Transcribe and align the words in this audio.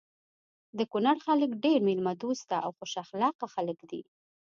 د 0.77 0.79
کونړ 0.91 1.17
خلک 1.25 1.51
ډير 1.63 1.79
ميلمه 1.87 2.13
دوسته 2.23 2.55
او 2.65 2.71
خوش 2.77 2.93
اخلاقه 3.03 3.45
خلک 3.55 3.77
دي. 3.89 4.01